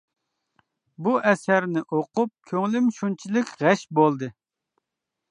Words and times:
بۇ 1.07 1.11
ئەسەرنى 1.31 1.83
ئوقۇپ 1.97 2.31
كۆڭلۈم 2.51 2.87
شۇنچىلىك 2.99 3.51
غەش 3.59 3.83
بولدى. 4.01 4.31